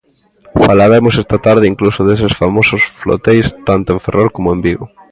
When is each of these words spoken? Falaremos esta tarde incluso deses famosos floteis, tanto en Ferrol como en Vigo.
Falaremos 0.65 1.13
esta 1.23 1.37
tarde 1.45 1.71
incluso 1.73 2.01
deses 2.09 2.37
famosos 2.41 2.81
floteis, 2.99 3.47
tanto 3.67 3.87
en 3.91 3.99
Ferrol 4.05 4.29
como 4.35 4.49
en 4.55 4.61
Vigo. 4.65 4.85